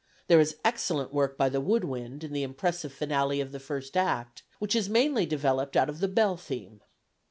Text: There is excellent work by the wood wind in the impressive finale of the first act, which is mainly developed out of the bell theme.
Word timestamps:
There 0.25 0.39
is 0.39 0.57
excellent 0.65 1.13
work 1.13 1.37
by 1.37 1.49
the 1.49 1.61
wood 1.61 1.83
wind 1.83 2.23
in 2.23 2.33
the 2.33 2.41
impressive 2.41 2.91
finale 2.91 3.39
of 3.39 3.51
the 3.51 3.59
first 3.59 3.95
act, 3.95 4.41
which 4.57 4.75
is 4.75 4.89
mainly 4.89 5.27
developed 5.27 5.77
out 5.77 5.89
of 5.89 5.99
the 5.99 6.07
bell 6.07 6.37
theme. 6.37 6.81